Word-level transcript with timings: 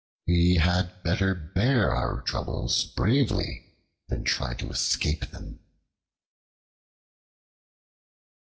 We 0.25 0.55
had 0.55 1.03
better 1.03 1.35
bear 1.35 1.91
our 1.91 2.23
troubles 2.23 2.85
bravely 2.85 3.65
than 4.09 4.23
try 4.23 4.55
to 4.55 4.71
escape 4.71 5.29
them. 5.29 5.59